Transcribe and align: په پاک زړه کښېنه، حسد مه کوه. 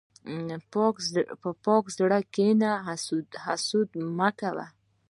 په 1.41 1.49
پاک 1.63 1.83
زړه 1.97 2.19
کښېنه، 2.33 2.71
حسد 3.45 3.89
مه 4.17 4.29
کوه. 4.39 4.65